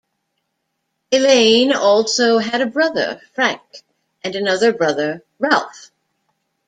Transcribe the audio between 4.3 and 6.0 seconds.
another brother, Ralph.